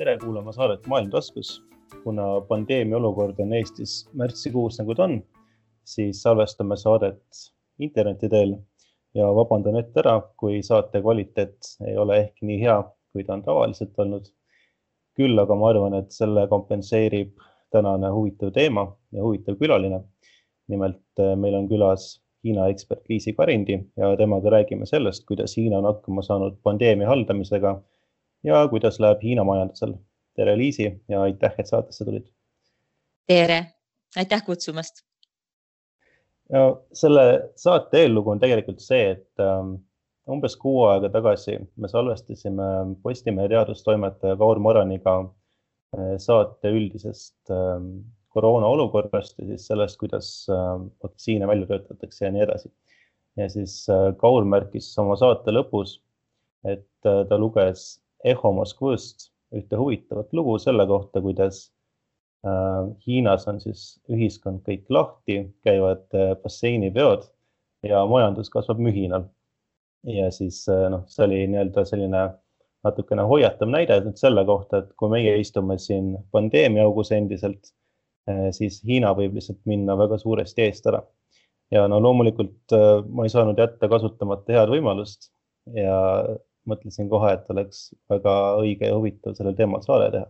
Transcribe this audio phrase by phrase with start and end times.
[0.00, 1.48] tere kuulama saadet Maailm taskus.
[2.04, 5.16] kuna pandeemia olukord on Eestis märtsikuus, nagu ta on,
[5.84, 7.40] siis salvestame saadet
[7.86, 8.54] interneti teel
[9.18, 12.78] ja vabandan ette ära, kui saate kvaliteet ei ole ehk nii hea,
[13.12, 14.32] kui ta on tavaliselt olnud.
[15.20, 17.36] küll aga ma arvan, et selle kompenseerib
[17.74, 20.00] tänane huvitav teema ja huvitav külaline.
[20.72, 22.10] nimelt eh, meil on külas
[22.44, 27.82] Hiina ekspert Liisi Karindi ja temaga räägime sellest, kuidas Hiina on hakkama saanud pandeemia haldamisega
[28.44, 29.94] ja kuidas läheb Hiina majandusel.
[30.34, 32.26] tere, Liisi ja aitäh, et saatesse tulid.
[33.26, 33.66] tere,
[34.16, 35.04] aitäh kutsumast.
[36.92, 39.74] selle saate eellugu on tegelikult see, et ähm,
[40.30, 47.92] umbes kuu aega tagasi me salvestasime Postimehe teadustoimetaja Kaur Maraniga äh, saate üldisest ähm,
[48.30, 52.72] koroona olukorrast ja siis sellest, kuidas äh, vaktsiine välja töötatakse ja nii edasi.
[53.36, 56.00] ja siis äh, Kaur märkis oma saate lõpus,
[56.64, 61.68] et äh, ta luges Eho Moskvast ühte huvitavat lugu selle kohta, kuidas
[63.06, 66.06] Hiinas on siis ühiskond kõik lahti, käivad
[66.42, 67.26] basseinipeod
[67.84, 69.26] ja majandus kasvab mühinal.
[70.08, 72.22] ja siis noh, see oli nii-öelda selline
[72.84, 77.74] natukene hoiatav näide nüüd selle kohta, et kui meie istume siin pandeemia augus endiselt
[78.56, 81.02] siis Hiina võib lihtsalt minna väga suuresti eest ära.
[81.70, 82.72] ja no loomulikult
[83.14, 85.28] ma ei saanud jätta kasutamata head võimalust
[85.76, 85.98] ja
[86.68, 90.26] mõtlesin kohe, et oleks väga õige ja huvitav sellel teemal saade teha.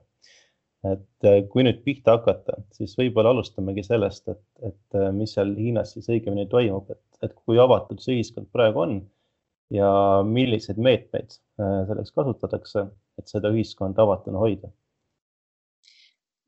[0.93, 5.93] et eh, kui nüüd pihta hakata, siis võib-olla alustamegi sellest, et, et mis seal Hiinas
[5.97, 9.01] siis õigemini toimub, et, et kui avatud see ühiskond praegu on
[9.71, 9.91] ja
[10.27, 12.87] milliseid meetmeid selleks kasutatakse,
[13.21, 14.73] et seda ühiskonda avatuna hoida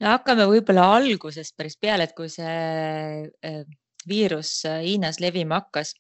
[0.02, 2.56] no hakkame võib-olla algusest päris peale, et kui see
[3.30, 3.62] äh,
[4.08, 5.94] viirus äh, Hiinas levima hakkas,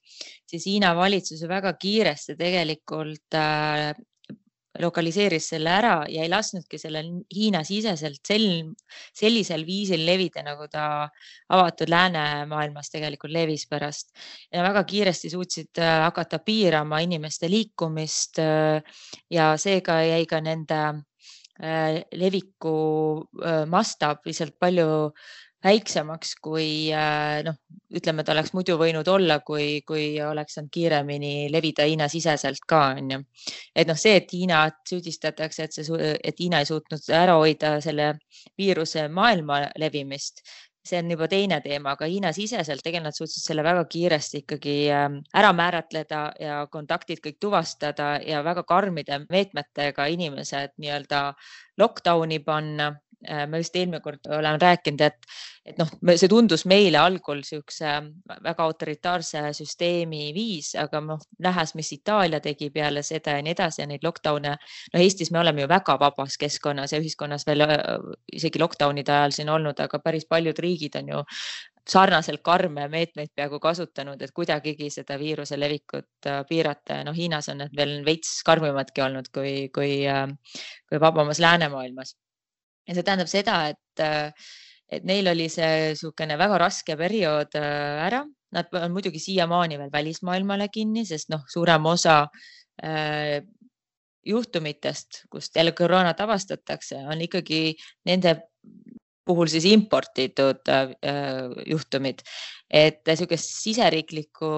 [0.48, 3.92] siis Hiina valitsus ju väga kiiresti tegelikult äh,
[4.80, 8.46] lokaliseeris selle ära ja ei lasknudki sellel Hiina-siseselt sel,
[9.12, 10.86] sellisel viisil levida, nagu ta
[11.52, 14.14] avatud läänemaailmas tegelikult levis pärast.
[14.52, 18.40] ja väga kiiresti suutsid hakata piirama inimeste liikumist
[19.30, 20.80] ja seega jäi ka nende
[21.60, 25.12] Äh, leviku äh, mastaap lihtsalt palju
[25.64, 27.58] väiksemaks, kui äh, noh,
[27.94, 33.20] ütleme, ta oleks muidu võinud olla, kui, kui oleks saanud kiiremini levida Hiina-siseselt ka onju.
[33.76, 38.14] et noh, see, et Hiinat süüdistatakse, et see, et Hiina ei suutnud ära hoida selle
[38.58, 40.42] viiruse maailma levimist,
[40.82, 45.20] see on juba teine teema, aga Hiina-siseselt tegelikult nad suutsid selle väga kiiresti ikkagi ähm,
[45.38, 51.22] ära määratleda ja kontaktid kõik tuvastada ja väga karmide meetmetega inimesed nii-öelda
[51.78, 52.90] lockdown'i panna
[53.48, 55.26] ma just eelmine kord olen rääkinud, et,
[55.66, 57.92] et noh, see tundus meile algul niisuguse
[58.42, 63.82] väga autoritaarse süsteemi viis, aga noh, nähes, mis Itaalia tegi peale seda ja nii edasi
[63.82, 64.54] ja neid lockdown'e.
[64.92, 67.76] no Eestis me oleme ju väga vabas keskkonnas ja ühiskonnas veel äh,
[68.32, 71.22] isegi lockdown'ide ajal siin olnud, aga päris paljud riigid on ju
[71.88, 77.50] sarnaselt karme meetmeid peaaegu kasutanud, et kuidagigi seda viiruse levikut äh, piirata ja noh, Hiinas
[77.52, 79.94] on need veel veits karmimadki olnud kui, kui,
[80.88, 82.16] kui vabamas läänemaailmas
[82.88, 84.52] ja see tähendab seda, et, äh,
[84.92, 88.22] et neil oli see niisugune väga raske periood äh, ära.
[88.52, 92.18] Nad on muidugi siiamaani veel välismaailmale kinni, sest noh, suurem osa
[92.84, 93.40] äh,
[94.26, 97.72] juhtumitest, kust jälle koroonat avastatakse, on ikkagi
[98.06, 98.36] nende
[99.24, 100.92] puhul siis importitud äh,
[101.66, 102.22] juhtumid,
[102.70, 104.50] et niisugust siseriiklikku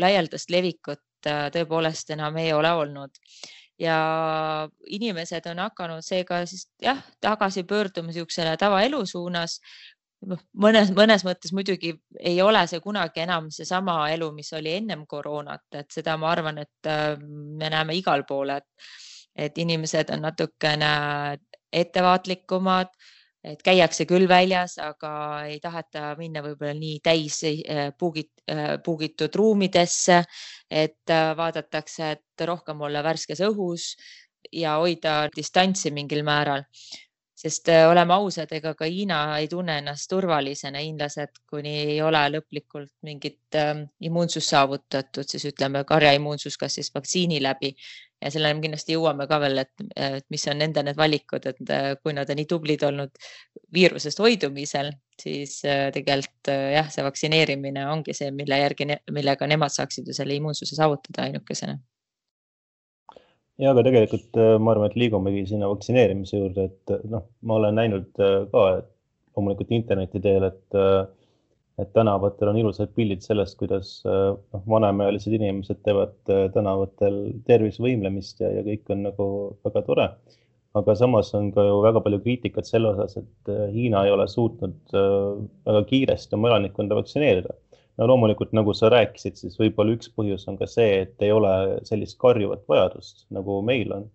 [0.00, 3.22] laialdast levikut äh, tõepoolest enam ei ole olnud
[3.78, 9.60] ja inimesed on hakanud seega siis jah, tagasi pöörduma niisugusele tavaelu suunas.
[10.26, 15.04] noh, mõnes, mõnes mõttes muidugi ei ole see kunagi enam seesama elu, mis oli ennem
[15.06, 18.66] koroonat, et seda ma arvan, et äh, me näeme igal pool, et,
[19.36, 20.90] et inimesed on natukene
[21.72, 22.90] ettevaatlikumad
[23.44, 25.10] et käiakse küll väljas, aga
[25.48, 30.22] ei taheta minna võib-olla nii täis äh, puugit, äh, puugitud ruumidesse,
[30.70, 33.92] et äh, vaadatakse, et rohkem olla värskes õhus
[34.52, 36.64] ja hoida distantsi mingil määral
[37.38, 42.90] sest oleme ausad, ega ka Hiina ei tunne ennast turvalisena, hiinlased, kuni ei ole lõplikult
[43.06, 47.74] mingit äh, immuunsust saavutatud, siis ütleme karjaimmuunsus, kas siis vaktsiini läbi
[48.22, 51.72] ja selleni me kindlasti jõuame ka veel, et, et mis on nende need valikud, et
[51.74, 53.28] äh, kui nad on nii tublid olnud
[53.74, 54.90] viirusest hoidumisel,
[55.22, 60.16] siis äh, tegelikult äh, jah, see vaktsineerimine ongi see, mille järgi, millega nemad saaksid ju
[60.16, 61.78] selle immuunsuse saavutada ainukesena.
[63.58, 68.10] Ja, aga tegelikult ma arvan, et liigumegi sinna vaktsineerimise juurde, et noh, ma olen näinud
[68.16, 68.64] ka
[69.36, 70.78] loomulikult interneti teel, et
[71.78, 78.42] et tänavatel on ilusad pildid sellest, kuidas äh, noh, vanemaealised inimesed teevad äh, tänavatel tervisvõimlemist
[78.42, 79.28] ja, ja kõik on nagu
[79.66, 80.08] väga tore.
[80.78, 84.92] aga samas on ka ju väga palju kriitikat selle osas, et Hiina ei ole suutnud
[84.92, 87.56] väga kiiresti oma elanikkonda vaktsineerida.
[87.98, 91.50] No loomulikult, nagu sa rääkisid, siis võib-olla üks põhjus on ka see, et ei ole
[91.88, 94.08] sellist karjuvat vajadust, nagu meil on.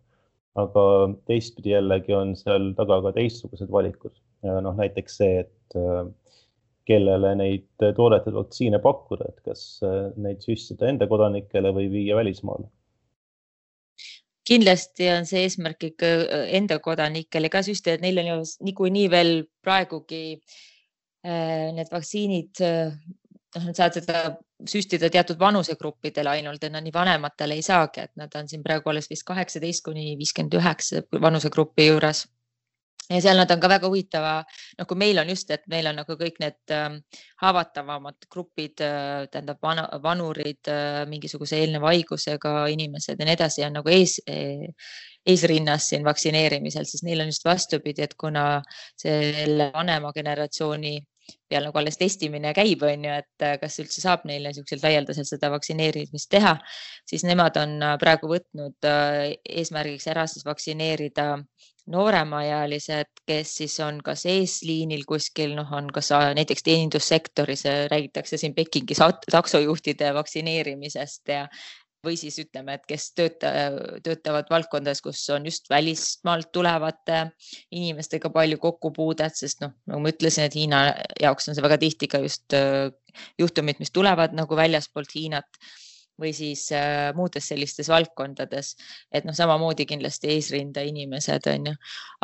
[0.56, 0.82] aga
[1.26, 4.14] teistpidi jällegi on seal taga ka teistsugused valikud.
[4.44, 5.78] noh, näiteks see, et
[6.88, 12.70] kellele neid toodetud vaktsiine pakkuda, et kas äh, neid süstida enda kodanikele või viia välismaale?
[14.44, 18.38] kindlasti on see eesmärk ikka äh, enda kodanikele ka süstida, et neil on ju
[18.68, 19.34] niikuinii veel
[19.64, 22.64] praegugi äh, need vaktsiinid,
[23.56, 24.22] noh, nad saavad seda
[24.70, 28.92] süstida teatud vanusegruppidele ainult, et nad nii vanematele ei saagi, et nad on siin praegu
[28.92, 32.26] alles vist kaheksateist kuni viiskümmend üheksa vanusegrupi juures.
[33.12, 34.34] Ja seal nad on ka väga huvitava,
[34.80, 36.94] noh, kui meil on just, et meil on nagu kõik need äh,
[37.44, 43.76] haavatavamad grupid äh,, tähendab vana, vanurid äh,, mingisuguse eelneva haigusega inimesed ja nii edasi on
[43.82, 44.70] nagu ees eh,,
[45.28, 48.62] eesrinnas siin vaktsineerimisel, siis neil on just vastupidi, et kuna
[49.00, 50.96] selle vanema generatsiooni
[51.50, 55.30] peal nagu alles testimine käib, on ju, et äh, kas üldse saab neile niisuguselt laialdaselt
[55.30, 56.56] seda vaktsineerimist teha,
[57.10, 61.30] siis nemad on äh, praegu võtnud äh, eesmärgiks ära siis vaktsineerida
[61.94, 69.02] nooremaealised, kes siis on kas eesliinil kuskil, noh, on kas näiteks teenindussektoris, räägitakse siin Pekingis
[69.32, 71.42] taksojuhtide vaktsineerimisest ja
[72.04, 73.52] või siis ütleme, et kes tööta,
[74.04, 77.22] töötavad valdkondades, kus on just välismaalt tulevate
[77.72, 80.84] inimestega palju kokkupuudet, sest noh, nagu ma ütlesin, et Hiina
[81.22, 82.58] jaoks on see väga tihti ka just
[83.40, 85.64] juhtumid, mis tulevad nagu väljaspoolt Hiinat
[86.20, 88.74] või siis äh, muudes sellistes valdkondades,
[89.12, 91.74] et noh, samamoodi kindlasti eesrinda inimesed on ju,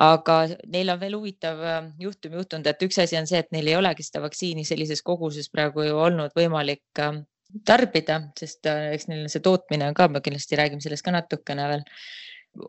[0.05, 0.37] aga
[0.69, 3.79] neil on veel huvitav äh, juhtum juhtunud, et üks asi on see, et neil ei
[3.79, 7.21] olegi seda vaktsiini sellises koguses praegu ju olnud võimalik äh,
[7.65, 11.67] tarbida, sest äh, eks neil see tootmine on ka, me kindlasti räägime sellest ka natukene
[11.73, 11.85] veel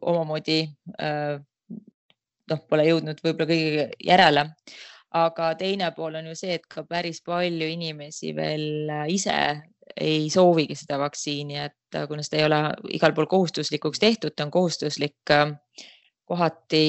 [0.00, 0.60] omamoodi
[1.00, 1.40] äh,.
[2.50, 4.46] noh, pole jõudnud võib-olla kõige järele
[5.20, 9.36] aga teine pool on ju see, et ka päris palju inimesi veel äh, ise
[10.00, 12.60] ei soovigi seda vaktsiini, et kuna seda ei ole
[12.94, 15.32] igal pool kohustuslikuks tehtud, ta on kohustuslik
[16.30, 16.84] kohati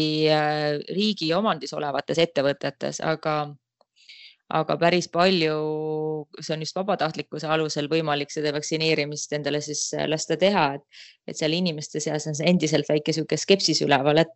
[0.94, 3.34] riigi omandis olevates ettevõtetes, aga
[4.60, 5.56] aga päris palju,
[6.40, 11.40] see on just vabatahtlikkuse alusel võimalik seda vaktsineerimist endale siis äh, lasta teha, et, et
[11.40, 14.34] seal inimeste seas on endiselt väike niisugune skepsis üleval, et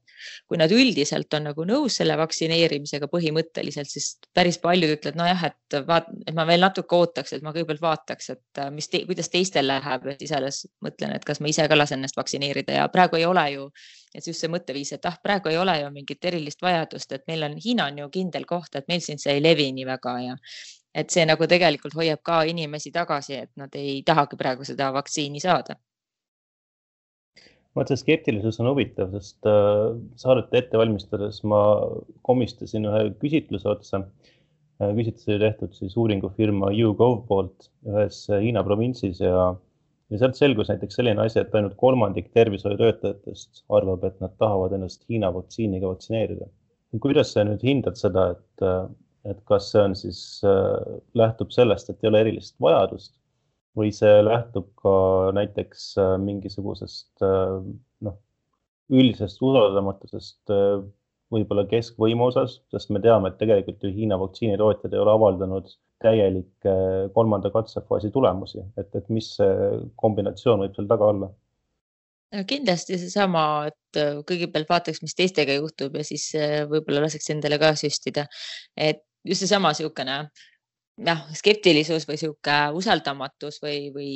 [0.50, 5.80] kui nad üldiselt on nagu nõus selle vaktsineerimisega põhimõtteliselt, siis päris paljud ütlevad, nojah, et
[5.88, 9.32] vaat, et ma veel natuke ootaks, et ma kõigepealt vaataks, et äh, mis te,, kuidas
[9.34, 10.10] teistel läheb.
[10.12, 13.28] Ja siis alles mõtlen, et kas ma ise ka lasen ennast vaktsineerida ja praegu ei
[13.28, 13.70] ole ju
[14.16, 17.44] et just see mõtteviis, et ah, praegu ei ole ju mingit erilist vajadust, et meil
[17.50, 20.38] on, Hiina on ju kindel koht, et meil siin see ei levi nii väga ja
[20.96, 25.44] et see nagu tegelikult hoiab ka inimesi tagasi, et nad ei tahagi praegu seda vaktsiini
[25.44, 25.76] saada
[27.76, 31.62] vot see skeptilisus on huvitav, sest äh, saadet ette valmistades ma
[32.28, 34.02] komistasin ühe küsitluse otsa
[34.80, 34.92] äh,.
[34.96, 39.50] küsitlus oli tehtud siis uuringufirma YouGov poolt ühes Hiina provintsis ja
[40.12, 45.06] ja sealt selgus näiteks selline asi, et ainult kolmandik tervishoiutöötajatest arvab, et nad tahavad ennast
[45.10, 46.50] Hiina vaktsiiniga vaktsineerida.
[47.02, 48.66] kuidas sa nüüd hindad seda, et,
[49.28, 53.16] et kas see on siis äh,, lähtub sellest, et ei ole erilist vajadust
[53.76, 54.94] või see lähtub ka
[55.36, 57.58] näiteks äh, mingisugusest äh,
[58.08, 58.20] noh,
[58.90, 60.86] üldisest usaldamatusest äh,
[61.34, 66.76] võib-olla keskvõimu osas, sest me teame, et tegelikult ju Hiina vaktsiinitootjad ei ole avaldanud täielikke
[67.16, 69.32] kolmanda katsefaasi tulemusi, et, et mis
[70.02, 71.32] kombinatsioon võib seal taga olla?
[72.44, 77.60] kindlasti seesama, et äh, kõigepealt vaataks, mis teistega juhtub ja siis äh, võib-olla laseks endale
[77.62, 78.26] ka süstida.
[78.76, 80.18] et just seesama niisugune
[81.06, 84.10] jah, skeptilisus või niisugune usaldamatus või, või,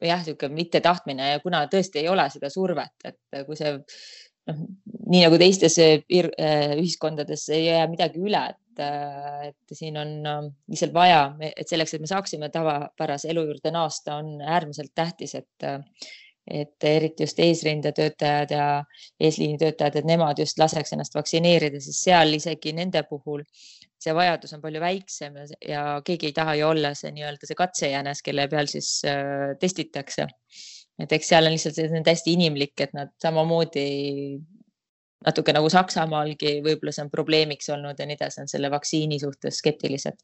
[0.00, 4.64] või jah, niisugune mittetahtmine ja kuna tõesti ei ole seda survet, et kui see noh,
[5.12, 10.94] nii nagu teistes ühiskondades ei jää midagi üle, et et, et siin on ähm, lihtsalt
[10.94, 15.70] vaja, et selleks, et me saaksime tavapärase elu juurde naasta, on äärmiselt tähtis, et
[16.50, 18.64] et eriti just eesrindetöötajad ja
[19.20, 23.44] eesliini töötajad, et nemad just laseks ennast vaktsineerida, siis seal isegi nende puhul
[24.00, 27.58] see vajadus on palju väiksem ja, ja keegi ei taha ju olla see nii-öelda see
[27.58, 30.26] katsejänes, kelle peal siis äh, testitakse.
[31.00, 33.84] et eks seal on lihtsalt see hästi inimlik, et nad samamoodi
[35.26, 39.60] natuke nagu Saksamaalgi võib-olla see on probleemiks olnud ja nii edasi, on selle vaktsiini suhtes
[39.62, 40.16] skeptilised.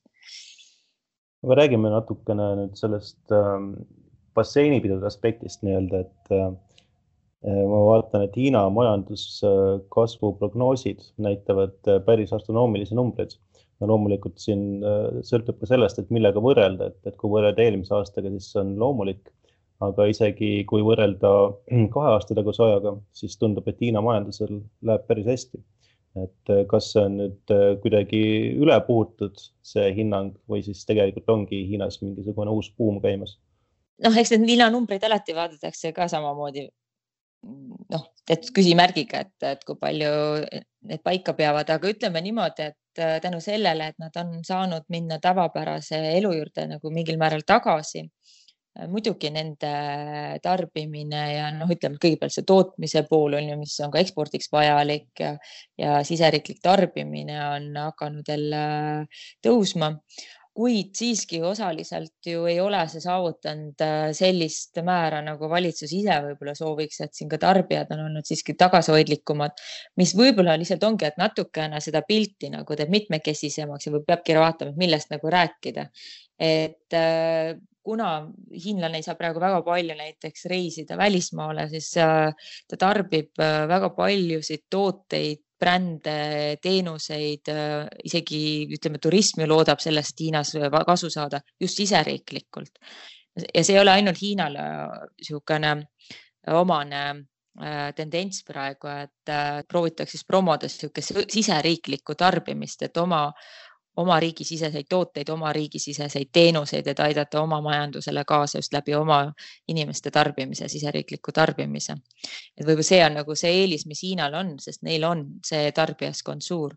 [1.45, 3.75] aga räägime natukene nüüd sellest ähm,
[4.37, 6.49] basseinipidude aspektist nii-öelda, et äh,
[7.47, 13.37] ma vaatan, et Hiina majanduskasvu prognoosid näitavad äh, päris astronoomilisi numbreid.
[13.81, 17.93] no loomulikult siin äh, sõltub ka sellest, et millega võrrelda, et, et kui võrrelda eelmise
[17.93, 19.29] aastaga, siis see on loomulik.
[19.85, 21.33] Aga isegi kui võrrelda
[21.95, 25.63] kahe aasta taguse ajaga, siis tundub, et Hiina majandusel läheb päris hästi.
[26.17, 28.23] et äh, kas see on nüüd äh, kuidagi
[28.57, 33.37] üle puhutud, see hinnang või siis tegelikult ongi Hiinas mingisugune uus buum käimas?
[34.05, 36.69] noh, eks need Hiina numbreid alati vaadatakse ka samamoodi
[37.93, 40.11] noh, et küsimärgiga, et, et kui palju
[40.89, 45.21] need paika peavad, aga ütleme niimoodi, et äh, tänu sellele, et nad on saanud minna
[45.23, 48.07] tavapärase elu juurde nagu mingil määral tagasi
[48.91, 49.73] muidugi nende
[50.45, 55.23] tarbimine ja noh, ütleme kõigepealt see tootmise pool on ju, mis on ka ekspordiks vajalik
[55.23, 55.35] ja,
[55.81, 58.65] ja siseriiklik tarbimine on hakanud jälle
[59.45, 59.95] tõusma
[60.57, 66.55] kuid siiski osaliselt ju ei ole see saavutanud äh, sellist määra, nagu valitsus ise võib-olla
[66.57, 69.57] sooviks, et siin ka tarbijad on olnud siiski tagasihoidlikumad,
[70.01, 75.13] mis võib-olla lihtsalt ongi, et natukene seda pilti nagu teeb mitmekesisemaks ja peabki vaatama, millest
[75.13, 75.91] nagu rääkida.
[76.41, 77.53] et äh,
[77.87, 78.11] kuna
[78.65, 82.31] hiinlane ei saa praegu väga palju näiteks reisida välismaale, siis äh,
[82.69, 86.17] ta tarbib äh, väga paljusid tooteid, brände,
[86.63, 88.41] teenuseid, äh, isegi
[88.77, 90.53] ütleme, turism ju loodab sellest Hiinas
[90.91, 92.83] kasu saada just siseriiklikult.
[93.55, 94.63] ja see ei ole ainult Hiinale
[95.21, 95.73] niisugune
[96.57, 97.01] omane
[97.97, 99.33] tendents praegu, et
[99.69, 103.27] proovitakse siis promoda niisugust siseriiklikku tarbimist, et oma
[103.97, 109.21] oma riigisiseseid tooteid, oma riigisiseseid teenuseid, et aidata oma majandusele kaasa just läbi oma
[109.69, 111.97] inimeste tarbimise, siseriikliku tarbimise.
[112.57, 116.45] et võib-olla see on nagu see eelis, mis Hiinal on, sest neil on see tarbijaskond
[116.45, 116.77] suur.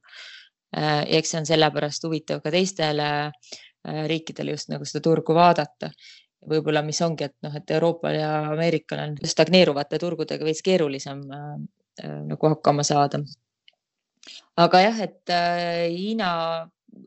[0.78, 5.90] Äh, eks see on sellepärast huvitav ka teistele äh, riikidele just nagu seda turgu vaadata
[6.50, 11.54] võib-olla, mis ongi, et noh, et Euroopal ja Ameerikal on stagneeruvate turgudega veits keerulisem äh,
[12.30, 13.20] nagu hakkama saada.
[14.56, 15.32] aga jah, et
[15.90, 16.30] Hiina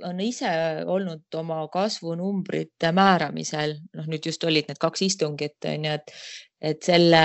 [0.04, 0.50] on ise
[0.86, 6.14] olnud oma kasvunumbrite määramisel, noh, nüüd just olid need kaks istungit on ju, et,
[6.72, 7.22] et selle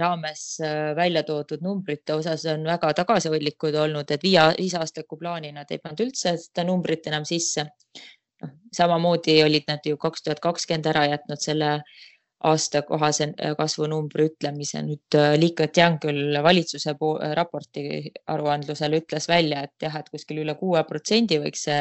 [0.00, 5.70] raames äh, välja toodud numbrite osas on väga tagasihoidlikud olnud, et viie, viisaastaku plaani nad
[5.70, 7.68] ei pannud üldse seda numbrit enam sisse.
[8.42, 12.02] noh, samamoodi olid nad ju kaks tuhat kakskümmend ära jätnud selle äh,
[12.44, 14.82] aastakohase äh, kasvunumbri ütlemise.
[14.84, 17.84] nüüd äh, Li Keqiang küll valitsuse äh, raporti
[18.26, 21.80] aruandlusel ütles välja, et jah, et kuskil üle kuue protsendi võiks see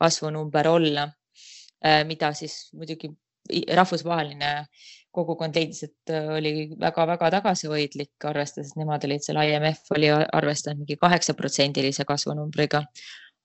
[0.00, 1.10] kasvunumber olla,
[2.08, 3.08] mida siis muidugi
[3.76, 4.50] rahvusvaheline
[5.12, 10.96] kogukond leidis, et oli väga-väga tagasihoidlik, arvestades, et nemad olid seal, IMF oli arvestanud mingi
[11.00, 12.84] kaheksaprotsendilise kasvunumbriga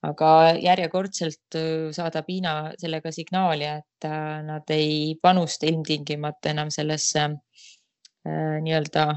[0.06, 0.32] aga
[0.62, 1.58] järjekordselt
[1.96, 9.08] saadab Hiina sellega signaali, et äh, nad ei panusta ilmtingimata enam sellesse äh, nii-öelda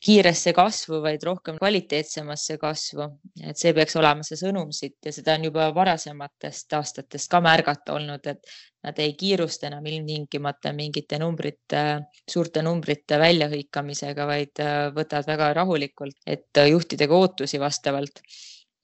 [0.00, 3.06] kiiresse kasvu, vaid rohkem kvaliteetsemasse kasvu.
[3.44, 7.98] et see peaks olema see sõnum siit ja seda on juba varasematest aastatest ka märgata
[7.98, 8.54] olnud, et
[8.86, 11.82] nad ei kiirusta enam ilmtingimata mingite numbrite,
[12.24, 18.24] suurte numbrite väljahõikamisega, vaid äh, võtavad väga rahulikult, et juhtidega ootusi vastavalt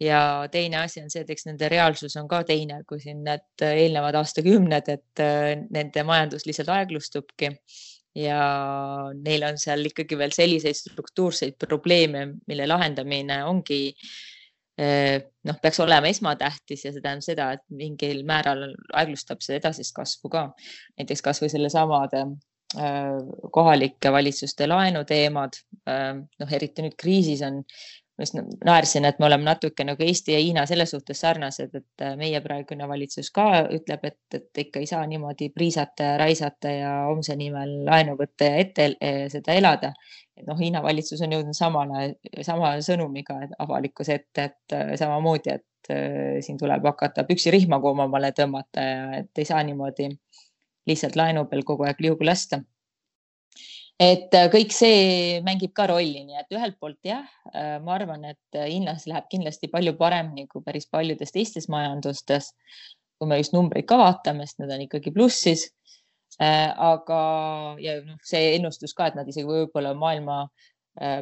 [0.00, 0.20] ja
[0.52, 4.18] teine asi on see, et eks nende reaalsus on ka teine kui siin need eelnevad
[4.20, 7.52] aastakümned, et äh, nende majandus lihtsalt aeglustubki
[8.16, 8.40] ja
[9.16, 13.80] neil on seal ikkagi veel selliseid struktuurseid probleeme, mille lahendamine ongi
[14.80, 15.16] äh,
[15.48, 20.32] noh, peaks olema esmatähtis ja see tähendab seda, et mingil määral aeglustab see edasist kasvu
[20.32, 20.50] ka.
[21.00, 22.26] näiteks kasvõi sellesamade
[22.76, 23.16] äh,
[23.52, 27.62] kohalike valitsuste laenuteemad, noh, eriti nüüd kriisis on
[28.16, 32.04] ma just naersin, et me oleme natuke nagu Eesti ja Hiina selles suhtes sarnased, et
[32.04, 33.46] äh, meie praegune valitsus ka
[33.76, 38.48] ütleb, et, et ikka ei saa niimoodi priisata ja raisata ja homse nimel laenu võtta
[38.48, 39.92] ja ette äh, seda elada.
[40.36, 42.06] et noh, Hiina valitsus on jõudnud samale,
[42.44, 45.64] sama sõnumiga avalikkuse ette, et äh, samamoodi, et
[46.42, 50.08] siin tuleb hakata püksirihma koomamale tõmmata ja et ei saa niimoodi
[50.90, 52.58] lihtsalt laenu peal kogu aeg liugu lasta
[54.02, 57.24] et äh, kõik see mängib ka rolli, nii et ühelt poolt jah,
[57.54, 62.52] äh, ma arvan, et Hiinas läheb kindlasti palju paremini kui päris paljudes teistes majandustes.
[63.16, 65.70] kui me just numbreid ka vaatame, sest need on ikkagi plussis.
[66.36, 67.20] Äh, aga,
[67.80, 70.46] ja noh, see ennustus ka, et nad isegi võib-olla maailma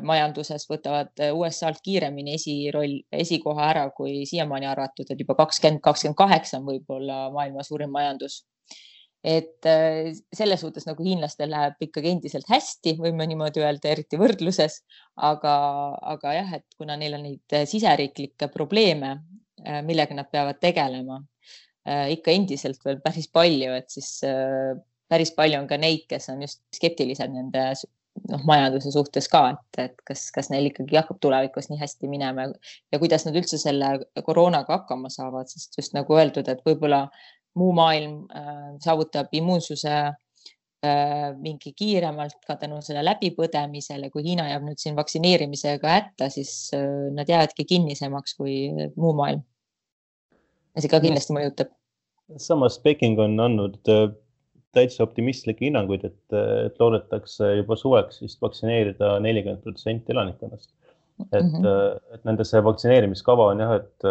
[0.07, 6.61] majanduses võtavad USA-lt kiiremini esiroll, esikoha ära, kui siiamaani arvatud, et juba kakskümmend, kakskümmend kaheksa
[6.61, 8.45] on võib-olla maailma suurim majandus
[9.25, 14.83] et äh, selles suhtes nagu hiinlastel läheb ikkagi endiselt hästi, võime niimoodi öelda, eriti võrdluses,
[15.17, 15.55] aga,
[16.13, 19.15] aga jah, et kuna neil on neid äh, siseriiklikke probleeme,
[19.65, 21.23] äh, millega nad peavad tegelema
[21.85, 24.23] ikka endiselt veel päris palju, et siis
[25.13, 27.65] päris palju on ka neid, kes on just skeptilised nende
[28.31, 32.47] noh, majanduse suhtes ka, et, et kas, kas neil ikkagi hakkab tulevikus nii hästi minema
[32.49, 37.03] ja kuidas nad üldse selle koroonaga hakkama saavad, sest just nagu öeldud, et võib-olla
[37.59, 39.97] muu maailm äh, saavutab immuunsuse
[41.41, 46.51] mingi kiiremalt ka tänu selle läbipõdemisele, kui Hiina jääb nüüd siin vaktsineerimisega hätta, siis
[47.17, 49.41] nad jäävadki kinnisemaks kui muu maailm.
[50.75, 51.73] ja see ka kindlasti mõjutab.
[52.37, 53.81] samas Peking on andnud
[54.75, 60.73] täitsa optimistlikke hinnanguid, et, et loodetakse juba suveks vist vaktsineerida nelikümmend protsenti elanikkonnast.
[61.31, 62.01] et mm, -hmm.
[62.15, 64.09] et nende see vaktsineerimiskava on jah, et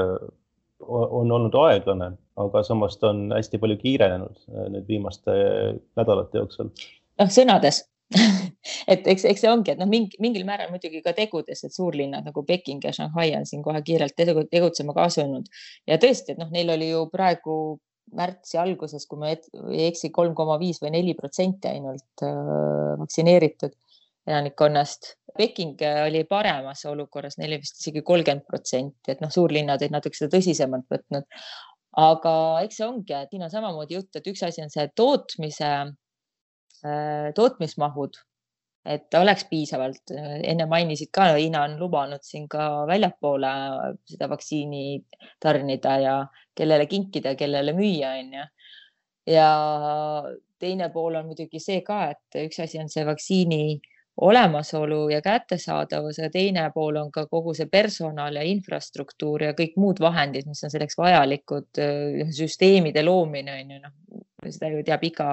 [0.88, 5.34] on olnud aeglane, aga samas ta on hästi palju kiirenenud nüüd viimaste
[6.00, 6.72] nädalate jooksul.
[7.22, 7.84] noh, sõnades
[8.92, 12.28] et eks, eks see ongi, et noh, mingi, mingil määral muidugi ka tegudes, et suurlinnad
[12.28, 15.50] nagu Peking ja Shanghai on siin kohe kiirelt tegutsema ka asunud
[15.90, 17.58] ja tõesti, et noh, neil oli ju praegu
[18.14, 23.74] märtsi alguses, kui ma ei eksi, kolm koma viis või neli protsenti ainult äh, vaktsineeritud
[24.28, 25.14] elanikkonnast.
[25.38, 30.20] Peking oli paremas olukorras, neil oli vist isegi kolmkümmend protsenti, et noh, suurlinnad olid natuke
[30.20, 31.26] seda tõsisemalt võtnud.
[32.04, 32.34] aga
[32.66, 35.72] eks see ongi, et siin on samamoodi jutt, et üks asi on see tootmise,
[36.86, 38.18] äh, tootmismahud
[38.86, 40.12] et oleks piisavalt.
[40.44, 43.52] enne mainisid ka, Hiina on lubanud siin ka väljapoole
[44.10, 45.04] seda vaktsiini
[45.40, 46.16] tarnida ja
[46.56, 48.46] kellele kinkida, kellele müüa, onju.
[49.28, 49.50] ja
[50.60, 53.80] teine pool on muidugi see ka, et üks asi on see vaktsiini
[54.22, 59.74] olemasolu ja kättesaadavus ja teine pool on ka kogu see personal ja infrastruktuur ja kõik
[59.82, 61.82] muud vahendid, mis on selleks vajalikud,
[62.38, 63.96] süsteemide loomine on ju noh,
[64.44, 65.30] seda ju teab iga,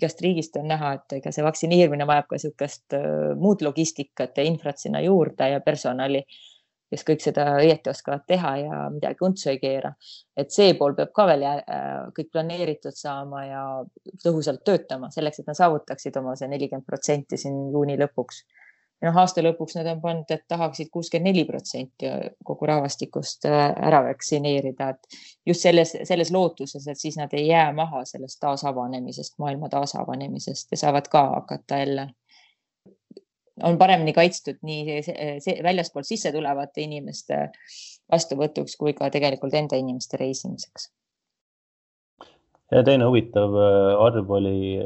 [0.00, 2.98] igast riigist on näha, et ega see vaktsineerimine vajab ka niisugust
[3.38, 6.24] muud logistikat ja infrat sinna juurde ja personali,
[6.94, 9.92] kes kõik seda õieti oskavad teha ja midagi untsu ei keera.
[10.36, 11.44] et see pool peab ka veel
[12.16, 13.62] kõik planeeritud saama ja
[14.24, 18.44] tõhusalt töötama selleks, et nad saavutaksid oma see nelikümmend protsenti siin juuni lõpuks
[19.04, 22.10] noh, aasta lõpuks nad on pannud, et tahaksid kuuskümmend neli protsenti
[22.46, 25.18] kogu rahvastikust äh, ära vaktsineerida, et
[25.50, 30.82] just selles, selles lootuses, et siis nad ei jää maha sellest taasavanemisest, maailma taasavanemisest ja
[30.86, 32.08] saavad ka hakata jälle,
[33.62, 35.00] on paremini kaitstud nii
[35.62, 37.40] väljaspoolt sisse tulevate inimeste
[38.12, 40.90] vastuvõtuks kui ka tegelikult enda inimeste reisimiseks.
[42.72, 44.80] ja teine huvitav äh, arv oli,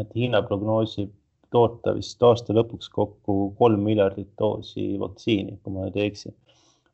[0.00, 1.12] et Hiina prognoosib
[1.50, 6.32] toota vist aasta lõpuks kokku kolm miljardit doosi vaktsiini, kui ma nüüd ei eksi.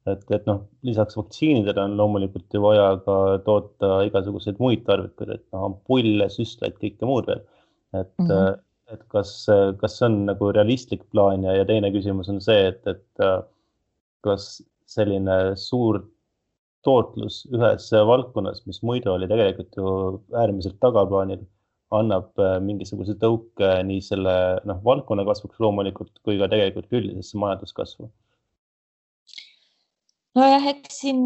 [0.07, 5.45] et, et noh, lisaks vaktsiinidele on loomulikult ju vaja ka toota igasuguseid muid tarvikuid, et
[5.53, 7.42] noh, ampulle, süstlaid, kõike muud veel.
[7.95, 8.62] et mm, -hmm.
[8.94, 9.31] Et kas,
[9.81, 13.25] kas see on nagu realistlik plaan ja, ja teine küsimus on see, et, et
[14.27, 16.05] kas selline suur
[16.87, 19.92] tootlus ühes valdkonnas, mis muidu oli tegelikult ju
[20.38, 21.42] äärmiselt tagaplaanil
[21.94, 24.35] annab äh, mingisuguse tõuke nii selle
[24.66, 28.09] noh, valdkonna kasvuks loomulikult kui ka tegelikult üldisesse majanduskasvu?
[30.37, 31.20] nojah, eks siin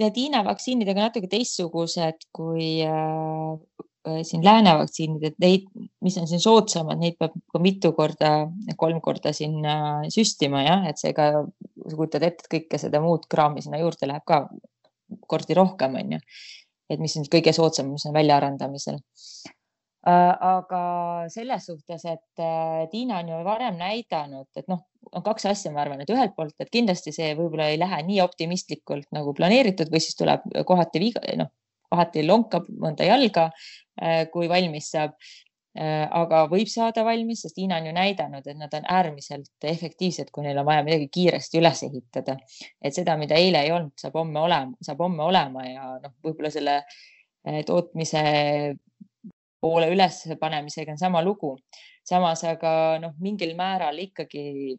[0.00, 3.84] need Hiina vaktsiinid on ka natuke teistsugused kui äh,
[4.24, 5.66] siin lääne vaktsiinid, et neid,
[6.04, 8.32] mis on siin soodsamad, neid peab ka mitu korda,
[8.80, 13.28] kolm korda siin äh, süstima jah, et seega sa kujutad ette, et kõike seda muud
[13.30, 14.46] kraami sinna juurde läheb ka
[15.28, 16.20] kordi rohkem, on ju
[16.90, 18.96] et mis on kõige soodsam, mis on väljaarendamisel.
[20.08, 20.82] Äh, aga
[21.30, 22.44] selles suhtes, et
[22.90, 26.56] Tiina on ju varem näidanud, et noh, on kaks asja, ma arvan, et ühelt poolt,
[26.58, 31.22] et kindlasti see võib-olla ei lähe nii optimistlikult nagu planeeritud või siis tuleb kohati viga,
[31.38, 31.52] noh,
[31.90, 33.50] kohati lonkab mõnda jalga,
[34.00, 35.16] äh, kui valmis saab.
[35.78, 40.32] Äh, aga võib saada valmis, sest Hiina on ju näidanud, et nad on äärmiselt efektiivsed,
[40.34, 42.34] kui neil on vaja midagi kiiresti üles ehitada.
[42.82, 46.50] et seda, mida eile ei olnud, saab homme olema, saab homme olema ja noh, võib-olla
[46.50, 48.24] selle äh, tootmise
[49.60, 51.56] poole ülespanemisega on sama lugu.
[52.04, 54.74] samas aga noh, mingil määral ikkagi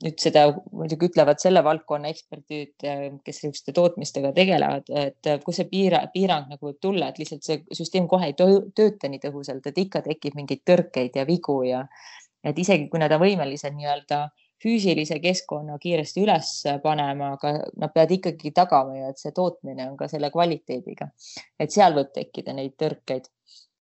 [0.00, 6.02] nüüd seda muidugi ütlevad selle valdkonna eksperdid, kes niisuguste tootmistega tegelevad, et kus see piira,
[6.14, 10.04] piirang nagu võib tulla, et lihtsalt see süsteem kohe ei tööta nii tõhusalt, et ikka
[10.06, 11.84] tekib mingeid tõrkeid ja vigu ja
[12.44, 14.22] et isegi kui nad on võimelised nii-öelda
[14.60, 16.52] füüsilise keskkonna kiiresti üles
[16.84, 21.08] panema, aga nad peavad ikkagi tagama ju, et see tootmine on ka selle kvaliteediga.
[21.60, 23.28] et seal võib tekkida neid tõrkeid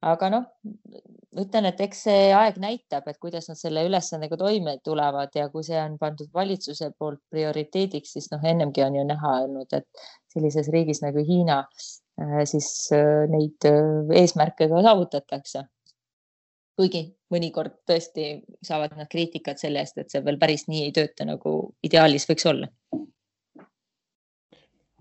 [0.04, 0.46] aga noh,
[1.40, 5.66] ütlen, et eks see aeg näitab, et kuidas nad selle ülesandega toime tulevad ja kui
[5.66, 10.70] see on pandud valitsuse poolt prioriteediks, siis noh, ennemgi on ju näha olnud, et sellises
[10.74, 15.68] riigis nagu Hiina äh, siis äh, neid äh, eesmärke ka saavutatakse.
[16.74, 21.26] kuigi mõnikord tõesti saavad nad kriitikat selle eest, et see veel päris nii ei tööta,
[21.30, 21.52] nagu
[21.86, 22.70] ideaalis võiks olla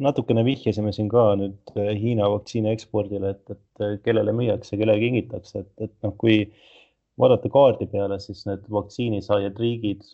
[0.01, 5.01] natukene vihjasime siin ka nüüd äh, Hiina vaktsiini ekspordile, et, et äh, kellele müüakse, kellele
[5.03, 6.47] kingitakse, et, et noh, kui
[7.21, 10.07] vaadata kaardi peale, siis need vaktsiinisaajad riigid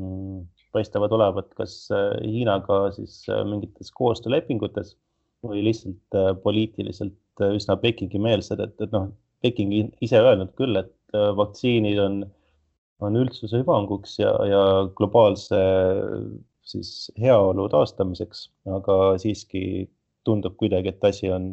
[0.00, 4.96] mm, paistavad olevat kas äh, Hiinaga siis mingites koostöölepingutes
[5.42, 9.10] või lihtsalt poliitiliselt üsna Pekingi meelsed, et, et noh,
[9.42, 9.72] Peking
[10.04, 10.92] ise öelnud küll, et
[11.34, 12.20] vaktsiinid on,
[13.02, 14.60] on üldsuse hüvanguks ja, ja
[14.94, 15.58] globaalse
[16.62, 18.46] siis heaolu taastamiseks,
[18.78, 19.62] aga siiski
[20.24, 21.52] tundub kuidagi, et asi on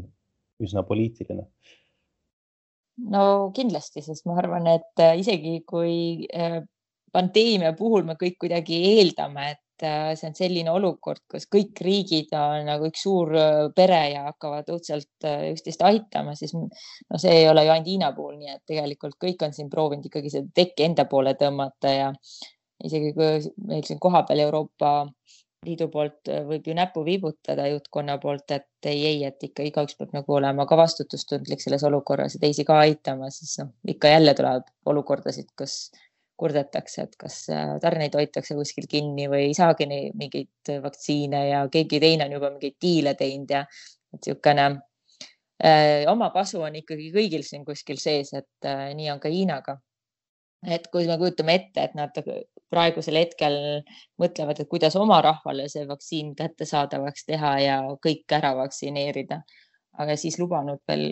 [0.61, 1.47] üsna poliitiline.
[3.09, 3.23] No
[3.55, 6.19] kindlasti, sest ma arvan, et isegi kui
[7.13, 12.33] pandeemia puhul me kõik kuidagi eeldame, et äh, see on selline olukord, kus kõik riigid
[12.37, 16.69] on nagu üks suur äh, pere ja hakkavad õudselt äh, üksteist aitama, siis no
[17.21, 20.33] see ei ole ju ainult Hiina puhul, nii et tegelikult kõik on siin proovinud ikkagi
[20.33, 22.09] seda tekki enda poole tõmmata ja
[22.85, 24.91] isegi kui meil siin kohapeal Euroopa
[25.67, 30.13] Liidu poolt võib ju näpu viibutada juhtkonna poolt, et ei, ei, et ikka igaüks peab
[30.15, 34.69] nagu olema ka vastutustundlik selles olukorras ja teisi ka aitama, siis noh, ikka jälle tuleb
[34.87, 35.89] olukordasid, kus
[36.39, 41.99] kurdetakse, et kas äh, tarneid hoitakse kuskil kinni või ei saagi mingeid vaktsiine ja keegi
[41.99, 47.43] teine on juba mingeid diile teinud ja et niisugune äh, oma kasu on ikkagi kõigil
[47.43, 49.79] siin kuskil sees, et äh, nii on ka Hiinaga.
[50.67, 52.15] Et kui me kujutame ette, et nad
[52.69, 53.57] praegusel hetkel
[54.19, 59.41] mõtlevad, et kuidas oma rahvale see vaktsiin kättesaadavaks teha ja kõik ära vaktsineerida,
[59.99, 61.09] aga siis lubanud veel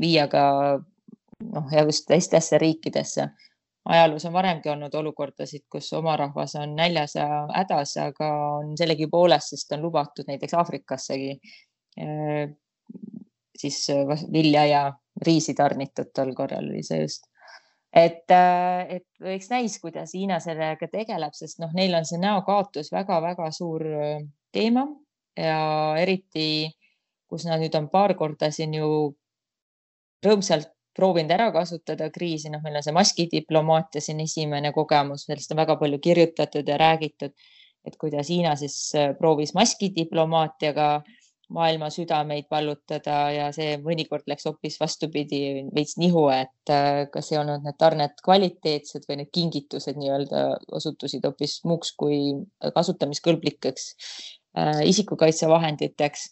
[0.00, 0.44] viia ka
[0.78, 3.30] noh, ja just teistesse riikidesse
[3.84, 9.54] ajaloos on varemgi olnud olukordasid, kus oma rahvas on näljas ja hädas, aga on sellegipoolest,
[9.54, 11.32] sest on lubatud näiteks Aafrikassegi
[11.98, 12.52] äh,
[13.58, 14.82] siis äh, vilja ja
[15.26, 17.28] riisi tarnitud tol korral oli see just.
[17.92, 22.92] Et, äh, et eks näis, kuidas Hiina sellega tegeleb, sest noh, neil on see näokaotus
[22.92, 23.84] väga-väga suur
[24.52, 24.86] teema
[25.36, 25.58] ja
[26.00, 26.70] eriti,
[27.28, 28.88] kus nad nüüd on paar korda siin ju
[30.24, 35.62] rõõmsalt proovinud ära kasutada kriisi, noh, meil on see maskidiplomaatia siin esimene kogemus, sellest on
[35.62, 37.32] väga palju kirjutatud ja räägitud,
[37.86, 40.88] et kuidas Hiina siis äh, proovis maskidiplomaatiaga
[41.52, 45.40] maailma südameid vallutada ja see mõnikord läks hoopis vastupidi,
[45.74, 50.44] veits nihu, et äh, kas ei olnud need tarned kvaliteetsed või need kingitused nii-öelda
[50.78, 52.20] osutusid hoopis muuks kui
[52.62, 53.90] kasutamiskõlblikeks
[54.58, 56.30] äh, isikukaitsevahenditeks.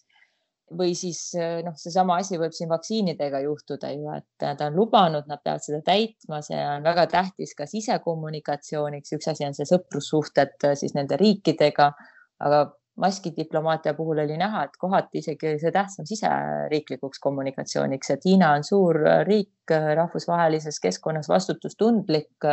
[0.79, 5.27] Või siis äh, noh, seesama asi võib siin vaktsiinidega juhtuda ju, et ta on lubanud,
[5.27, 10.71] nad peavad seda täitma, see on väga tähtis ka sisekommunikatsiooniks, üks asi on see sõprussuhted
[10.79, 11.91] siis nende riikidega,
[12.47, 18.65] aga maskidiplomaatia puhul oli näha, et kohati isegi see tähtsam siseriiklikuks kommunikatsiooniks, et Hiina on
[18.67, 18.99] suur
[19.29, 22.51] riik, äh, rahvusvahelises keskkonnas vastutustundlik,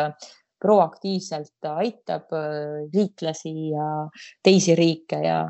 [0.58, 2.32] proaktiivselt aitab
[2.94, 3.90] liitlasi ja
[4.44, 5.44] teisi riike ja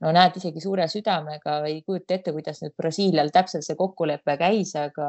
[0.00, 4.74] no näed isegi suure südamega, ei kujuta ette, kuidas nüüd Brasiilial täpselt see kokkulepe käis,
[4.78, 5.08] aga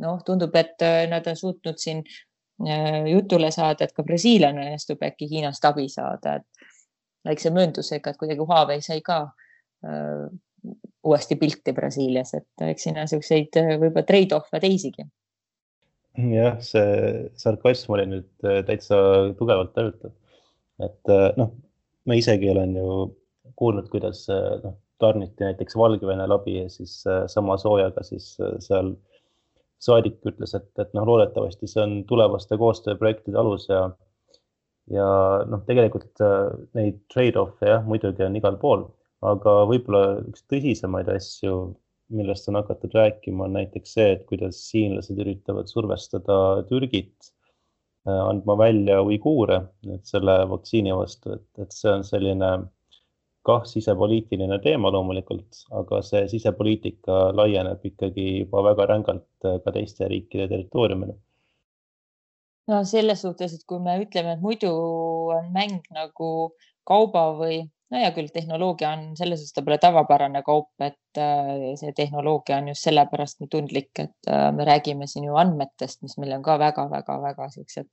[0.00, 2.02] noh, tundub, et äh, nad on suutnud siin
[2.66, 6.69] äh, jutule saada, et ka Brasiilial õnnestub äkki Hiinast abi saada, et
[7.26, 10.26] väikse mööndusega, et kuidagi Huawei sai ka uh,
[11.04, 15.06] uuesti pilti Brasiilias, et eks siin on niisuguseid võib-olla trade-off'e teisigi.
[16.34, 18.98] jah, see sarkasm oli nüüd täitsa
[19.38, 20.12] tugevalt töötav,
[20.84, 21.54] et noh
[22.08, 22.94] ma isegi olen ju
[23.60, 24.24] kuulnud, kuidas
[24.64, 28.94] noh, tarniti näiteks Valgevene läbi ja siis äh, sama soojaga siis äh, seal
[29.80, 33.86] saadik ütles, et, et noh, loodetavasti see on tulevaste koostööprojektide alus ja
[34.90, 35.08] ja
[35.50, 36.48] noh, tegelikult äh,
[36.78, 38.88] neid trade-off'e jah, muidugi on igal pool,
[39.26, 41.56] aga võib-olla üks tõsisemaid asju,
[42.10, 47.30] millest on hakatud rääkima, on näiteks see, et kuidas hiinlased üritavad survestada Türgit
[48.08, 49.56] Äh, andma välja uiguure
[50.08, 52.48] selle vaktsiini vastu, et, et see on selline
[53.44, 60.08] kah sisepoliitiline teema loomulikult, aga see sisepoliitika laieneb ikkagi juba väga rängalt äh, ka teiste
[60.08, 61.18] riikide territooriumile.
[62.70, 64.70] No selles suhtes, et kui me ütleme, et muidu
[65.36, 66.30] on mäng nagu
[66.86, 71.72] kauba või no hea küll, tehnoloogia on selles suhtes, ta pole tavapärane kaup, et äh,
[71.80, 76.16] see tehnoloogia on just sellepärast nii tundlik, et äh, me räägime siin ju andmetest, mis
[76.22, 77.90] meil on ka väga-väga-väga siuksed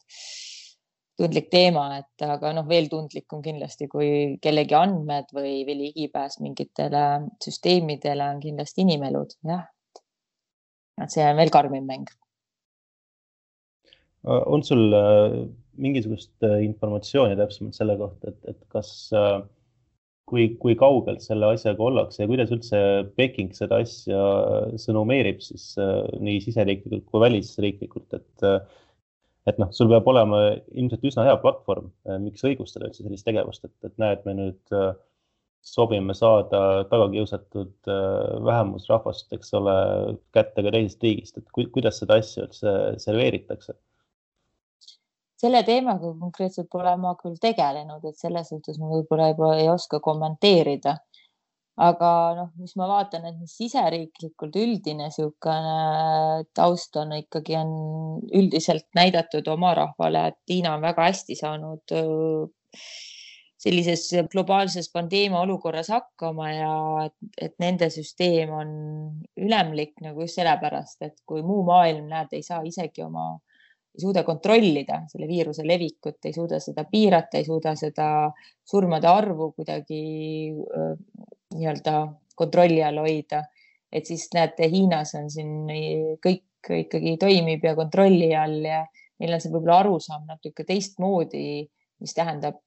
[1.17, 4.09] tundlik teema, et aga noh, veel tundlikum kindlasti kui
[4.41, 7.07] kellegi andmed või, või ligipääs mingitele
[7.43, 9.65] süsteemidele on kindlasti inimelud, jah.
[11.01, 12.05] et see on veel karmim mäng.
[14.27, 15.37] On sul äh,
[15.77, 19.37] mingisugust informatsiooni täpsemalt selle kohta, et, et kas äh,
[20.27, 22.79] kui, kui kaugelt selle asjaga ollakse ja kuidas üldse
[23.19, 24.19] Peking seda asja
[24.81, 28.59] sõnumeerib siis äh, nii siseriiklikult kui välisriiklikult, et äh,
[29.47, 30.41] et noh, sul peab olema
[30.75, 34.77] ilmselt üsna hea platvorm, äh, miks õigustada üldse sellist tegevust, et, et näed, me nüüd
[35.67, 37.89] soovime saada tagakiusatud
[38.47, 39.73] vähemusrahvast, eks ole,
[40.35, 43.75] kätte ka teisest riigist, et kuidas seda asja üldse serveeritakse
[45.41, 50.01] selle teemaga konkreetselt pole ma küll tegelenud, et selles suhtes ma võib-olla juba ei oska
[50.03, 50.97] kommenteerida.
[51.77, 57.75] aga noh, mis ma vaatan, et siseriiklikult üldine niisugune taust on ikkagi on
[58.39, 61.93] üldiselt näidatud oma rahvale, et Hiina on väga hästi saanud
[63.61, 66.73] sellises globaalses pandeemia olukorras hakkama ja
[67.05, 68.69] et, et nende süsteem on
[69.37, 73.35] ülemlik nagu just sellepärast, et kui muu maailm näed, ei saa isegi oma,
[73.97, 78.29] ei suuda kontrollida selle viiruse levikut, ei suuda seda piirata, ei suuda seda
[78.67, 80.01] surmade arvu kuidagi
[81.57, 81.95] nii-öelda
[82.37, 83.41] kontrolli all hoida,
[83.91, 85.65] et siis näete, Hiinas on siin
[86.21, 86.43] kõik
[86.83, 88.83] ikkagi toimib ja kontrolli all ja
[89.17, 91.65] neil on see võib-olla arusaam natuke teistmoodi,
[91.97, 92.59] mis tähendab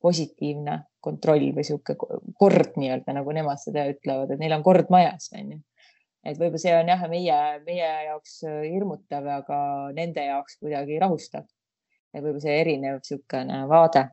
[0.00, 5.28] positiivne kontroll või sihuke kord nii-öelda nagu nemad seda ütlevad, et neil on kord majas,
[5.36, 5.60] onju.
[6.26, 9.58] Et võib-olla see on jah, meie, meie jaoks hirmutav, aga
[9.96, 11.46] nende jaoks kuidagi rahustav.
[12.14, 14.08] et võib-olla see erinev niisugune vaade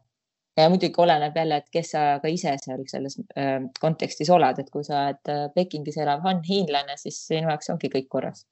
[0.57, 4.69] ja muidugi oleneb jälle, et kes sa ka ise seal selles äh, kontekstis oled, et
[4.73, 8.45] kui sa oled äh, Pekingis elav hiinlane, siis sinu jaoks ongi kõik korras.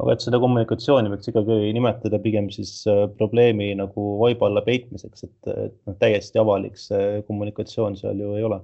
[0.00, 5.26] aga et seda kommunikatsiooni võiks ikkagi nimetada pigem siis äh, probleemi nagu vaiba alla peitmiseks,
[5.26, 8.62] et, et noh, täiesti avalik see kommunikatsioon seal ju ei ole.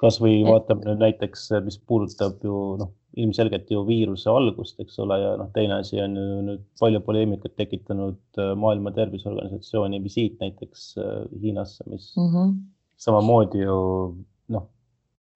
[0.00, 5.32] Kasvõi vaatame nüüd näiteks, mis puudutab ju noh ilmselgelt ju viiruse algust, eks ole, ja
[5.40, 11.22] noh, teine asi on ju nüüd palju poleemikat tekitanud äh, Maailma Terviseorganisatsiooni visiit näiteks äh,
[11.42, 12.54] Hiinasse, mis mm -hmm.
[13.00, 13.78] samamoodi ju
[14.52, 14.66] noh,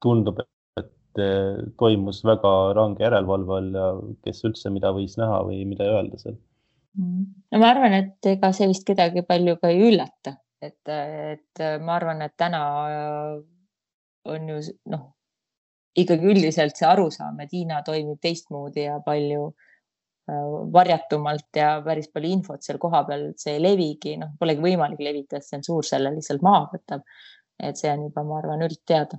[0.02, 0.42] tundub,
[0.76, 3.88] et äh, toimus väga range järelevalve all ja
[4.24, 6.36] kes üldse mida võis näha või mida öelda seal.
[6.98, 7.24] Mhm.
[7.52, 11.96] no ma arvan, et ega see vist kedagi palju ka ei üllata, et, et ma
[11.96, 12.60] arvan, et täna
[14.28, 14.60] on ju
[14.92, 15.08] noh
[15.98, 22.30] ikkagi üldiselt see arusaam, et Hiina toimib teistmoodi ja palju äh, varjatumalt ja päris palju
[22.36, 27.06] infot seal kohapeal, see ei levigi, noh, polegi võimalik levitada, tsensuur selle lihtsalt maha võtab.
[27.60, 29.18] et see on juba, ma arvan, üldteada.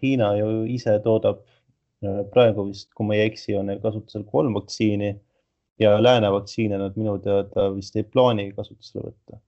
[0.00, 4.56] Hiina ju ise toodab äh, praegu vist, kui ma ei eksi, on neil kasutusel kolm
[4.56, 5.12] vaktsiini
[5.78, 9.38] ja lääne vaktsiine nad minu teada vist ei plaani kasutusele võtta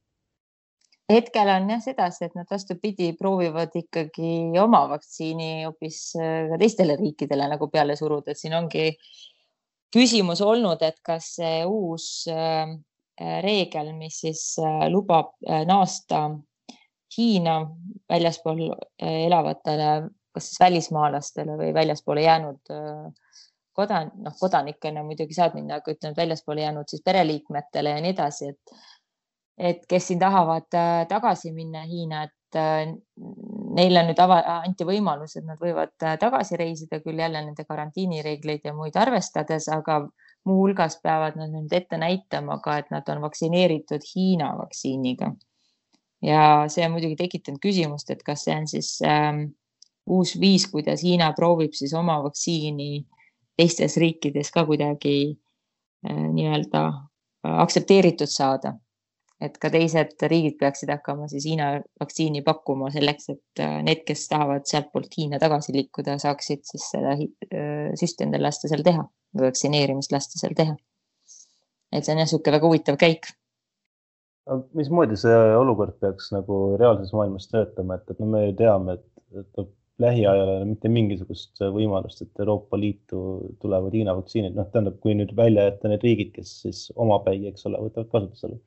[1.12, 6.97] hetkel on jah sedasi, et nad vastupidi proovivad ikkagi oma vaktsiini hoopis äh, ka teistele
[7.01, 8.90] riikidele nagu peale suruda, et siin ongi
[9.95, 12.75] küsimus olnud, et kas see uus äh,
[13.45, 15.37] reegel, mis siis äh, lubab
[15.69, 16.31] naasta
[17.14, 17.61] Hiina
[18.11, 22.73] väljaspool elavatele, kas siis välismaalastele või väljaspoole jäänud
[23.79, 28.51] kodan-, noh, kodanikena muidugi saad minna, aga ütleme, väljaspoole jäänud siis pereliikmetele ja nii edasi,
[28.51, 28.75] et
[29.59, 32.95] et kes siin tahavad äh, tagasi minna Hiina, et äh,
[33.75, 38.67] neile nüüd ava, anti võimalus, et nad võivad äh, tagasi reisida küll jälle nende karantiinireegleid
[38.67, 40.03] ja muid arvestades, aga
[40.45, 45.33] muuhulgas peavad nad nüüd ette näitama ka, et nad on vaktsineeritud Hiina vaktsiiniga.
[46.25, 49.43] ja see on muidugi tekitanud küsimust, et kas see on siis ähm,
[50.07, 53.05] uus viis, kuidas Hiina proovib siis oma vaktsiini
[53.57, 56.88] teistes riikides ka kuidagi äh, nii-öelda
[57.45, 58.73] aktsepteeritud saada
[59.42, 64.29] et ka teised riigid peaksid hakkama siis Hiina vaktsiini pakkuma selleks, et äh, need, kes
[64.31, 69.05] tahavad sealtpoolt Hiina tagasi liikuda, saaksid siis seda äh, süsti endale lasta seal teha
[69.42, 70.77] vaktsineerimist lasta seal teha.
[71.94, 73.31] et see on jah, niisugune väga huvitav käik.
[74.77, 79.40] mismoodi see olukord peaks nagu reaalses maailmas töötama, et, et no me ju teame, et,
[79.40, 79.66] et
[80.03, 83.20] lähiajal ei ole mitte mingisugust võimalust, et Euroopa Liitu
[83.62, 87.66] tulevad Hiina vaktsiinid, noh, tähendab, kui nüüd välja jätta need riigid, kes siis omapäi, eks
[87.70, 88.59] ole, võtavad kasutusele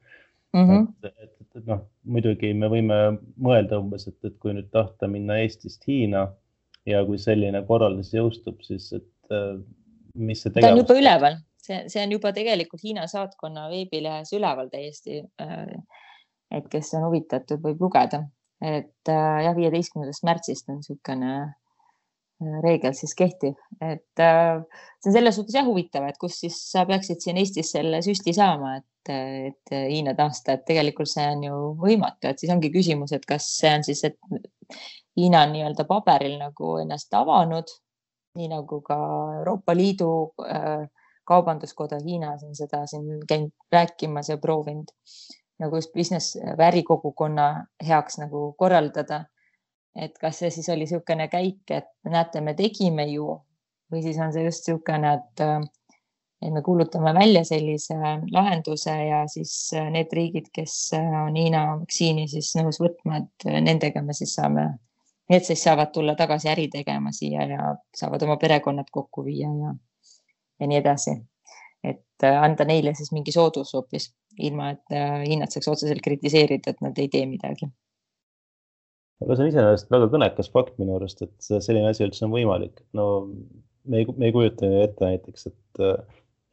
[0.57, 0.69] mm.
[0.69, 0.87] -hmm.
[1.03, 2.99] et, et, et, et noh, muidugi me võime
[3.49, 6.27] mõelda umbes, et, et kui nüüd tahta minna Eestist Hiina
[6.87, 9.59] ja kui selline korraldus jõustub, siis et äh,
[10.15, 10.69] mis see tegevus.
[10.69, 15.23] ta on juba üleval, see, see on juba tegelikult Hiina saatkonna veebilehes üleval täiesti.
[15.41, 15.77] Äh,
[16.57, 18.21] et kes on huvitatud, võib lugeda,
[18.63, 21.33] et äh, jah, viieteistkümnendast märtsist on niisugune
[22.63, 24.59] reegel siis kehtib, et äh,
[25.01, 28.33] see on selles suhtes jah huvitav, et kus siis sa peaksid siin Eestis selle süsti
[28.37, 29.11] saama, et,
[29.49, 33.47] et Hiina taasta, et tegelikult see on ju võimatu, et siis ongi küsimus, et kas
[33.57, 34.77] see on siis, et
[35.17, 37.73] Hiina on nii-öelda paberil nagu ennast avanud,
[38.37, 38.99] nii nagu ka
[39.39, 40.11] Euroopa Liidu
[40.45, 40.85] äh,
[41.27, 44.93] kaubanduskoda Hiinas on seda siin käinud rääkimas ja proovinud
[45.59, 47.47] nagu business või ärikogukonna
[47.87, 49.23] heaks nagu korraldada
[49.97, 53.31] et kas see siis oli niisugune käik, et näete, me tegime ju
[53.91, 55.43] või siis on see just niisugune, et,
[56.41, 57.95] et me kuulutame välja sellise
[58.33, 59.53] lahenduse ja siis
[59.93, 64.67] need riigid, kes on Hiina vaktsiini siis nõus võtma, et nendega me siis saame,
[65.31, 69.73] need siis saavad tulla tagasi äri tegema siia ja saavad oma perekonnad kokku viia ja,
[70.59, 71.17] ja nii edasi.
[71.83, 76.97] et anda neile siis mingi soodus hoopis, ilma et Hiinat saaks otseselt kritiseerida, et nad
[76.99, 77.69] ei tee midagi
[79.23, 82.83] aga see on iseenesest väga kõnekas fakt minu arust, et selline asi üldse on võimalik.
[82.97, 83.07] no
[83.87, 86.07] me ei, me ei kujuta ette näiteks, et,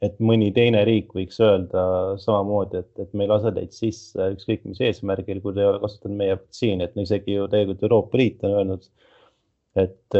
[0.05, 1.85] et mõni teine riik võiks öelda
[2.21, 5.81] samamoodi, et, et me ei lase teid sisse ükskõik mis eesmärgil, kui te ei ole
[5.83, 8.89] kasutanud meie vaktsiini, et no isegi ju tegelikult Euroopa Liit on öelnud,
[9.75, 10.17] et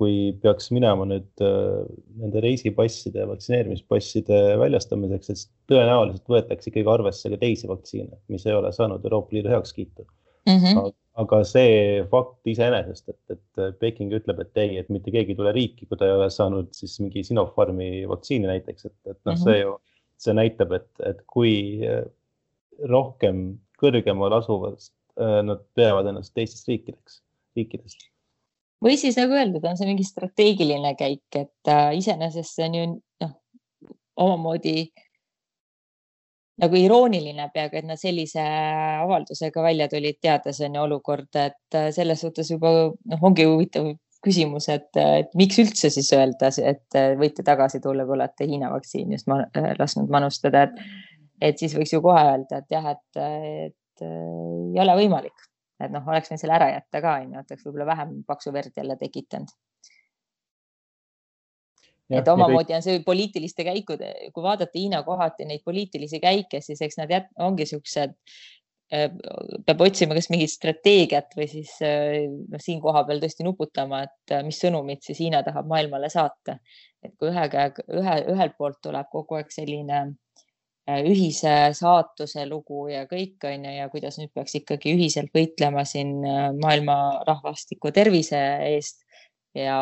[0.00, 7.38] kui peaks minema nüüd nende reisipasside ja vaktsineerimispasside väljastamiseks, et tõenäoliselt võetakse ikkagi arvesse ka
[7.42, 10.08] teisi vaktsiine, mis ei ole saanud Euroopa Liidu heakskiitu
[10.48, 10.56] mm.
[10.58, 15.38] -hmm aga see fakt iseenesest, et, et Peking ütleb, et ei, et mitte keegi ei
[15.38, 19.38] tule riiki, kui ta ei ole saanud siis mingi Sinopharmi vaktsiini näiteks, et, et noh
[19.38, 19.76] see ju,
[20.24, 21.54] see näitab, et, et kui
[22.90, 23.46] rohkem
[23.78, 27.20] kõrgemal asuvast nad peavad ennast teistest riikideks,
[27.54, 28.08] riikidest.
[28.82, 32.86] või siis nagu öeldud, on see mingi strateegiline käik, et äh, iseenesest see on ju
[33.22, 33.36] noh,
[34.26, 35.03] omamoodi äh,
[36.62, 38.42] nagu irooniline peaaegu, et nad sellise
[39.02, 43.90] avaldusega välja tulid, teades on ju olukorda, et äh, selles suhtes juba noh, ongi huvitav
[44.24, 48.70] küsimus, et, et miks üldse siis öelda, et äh, võite tagasi tulla, kui olete Hiina
[48.72, 50.78] vaktsiini just ma, äh, lasknud manustada, et,
[51.50, 53.24] et siis võiks ju kohe öelda, et jah, et,
[53.70, 55.50] et ei ole võimalik,
[55.82, 58.78] et noh, oleks võinud selle ära jätta ka, onju, et oleks võib-olla vähem paksu verd
[58.78, 59.50] jälle tekitanud
[62.12, 66.98] et omamoodi on see poliitiliste käikude, kui vaadata Hiina kohati neid poliitilisi käike, siis eks
[67.00, 68.16] nad jät, ongi siuksed,
[68.92, 69.06] äh,
[69.66, 74.44] peab otsima kas mingit strateegiat või siis äh, noh, siin kohapeal tõesti nuputama, et äh,
[74.46, 76.58] mis sõnumit siis Hiina tahab maailmale saata.
[77.04, 80.06] et kui ühe käega, ühe, ühelt poolt tuleb kogu aeg selline
[80.84, 86.18] ühise saatuse lugu ja kõik on ju ja kuidas nüüd peaks ikkagi ühiselt võitlema siin
[86.60, 89.03] maailma rahvastiku tervise eest
[89.54, 89.78] ja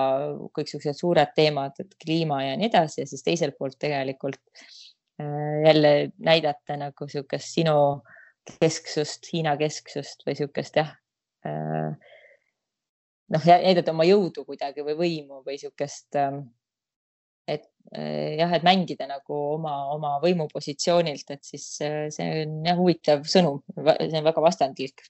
[0.55, 4.41] kõik siuksed suured teemad, et kliima ja nii edasi ja siis teiselt poolt tegelikult
[5.21, 7.77] äh, jälle näidata nagu niisugust sinu
[8.61, 10.93] kesksust, Hiina kesksust või niisugust jah
[11.49, 11.95] äh,.
[13.33, 16.37] noh, näidata oma jõudu kuidagi või võimu või niisugust äh,,
[17.49, 23.25] et äh, jah, et mängida nagu oma, oma võimupositsioonilt, et siis see on jah huvitav
[23.25, 25.07] sõnum, see on väga vastandlik